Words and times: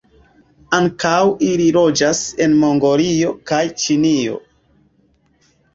Ankaŭ 0.77 1.19
ili 1.49 1.67
loĝas 1.77 2.23
en 2.47 2.57
Mongolio 2.65 3.33
kaj 3.53 3.63
Ĉinio. 3.85 4.43